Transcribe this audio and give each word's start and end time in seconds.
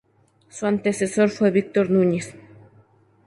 Su 0.49 0.65
antecesor 0.65 1.29
fue 1.29 1.51
Víctor 1.51 1.91
Núñez. 1.91 2.33